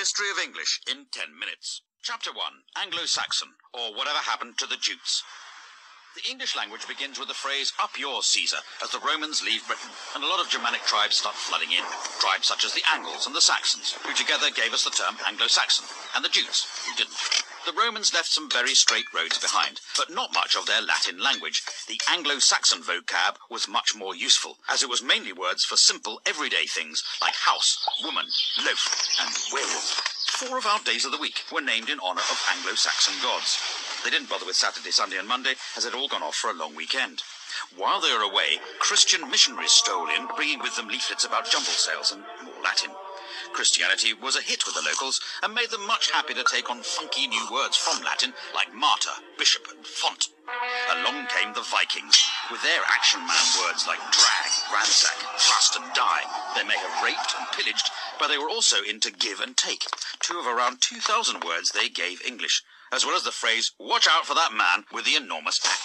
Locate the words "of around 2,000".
60.38-61.44